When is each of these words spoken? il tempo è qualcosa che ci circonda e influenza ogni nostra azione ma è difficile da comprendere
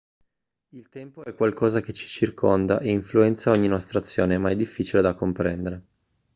il 0.69 0.89
tempo 0.89 1.23
è 1.23 1.35
qualcosa 1.35 1.79
che 1.79 1.93
ci 1.93 2.07
circonda 2.07 2.79
e 2.79 2.89
influenza 2.89 3.51
ogni 3.51 3.67
nostra 3.67 3.99
azione 3.99 4.39
ma 4.39 4.49
è 4.49 4.55
difficile 4.55 4.99
da 5.03 5.13
comprendere 5.13 5.83